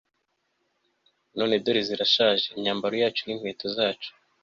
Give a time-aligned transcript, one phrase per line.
[1.37, 4.09] none dore zirashaje; imyambaro yacu n'inkweto zacu